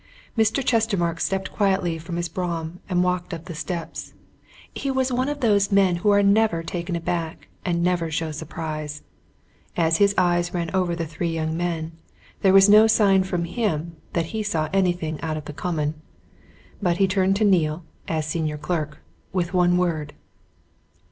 [0.35, 0.65] Mr.
[0.65, 4.13] Chestermarke stepped quietly from his brougham and walked up the steps.
[4.73, 9.03] He was one of those men who are never taken aback and never show surprise,
[9.77, 11.91] and as his eyes ran over the three young men,
[12.41, 15.93] there was no sign from him that he saw anything out of the common.
[16.81, 18.97] But he turned to Neale, as senior clerk,
[19.31, 20.13] with one word.